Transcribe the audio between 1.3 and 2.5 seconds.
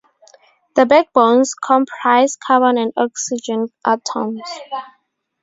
comprise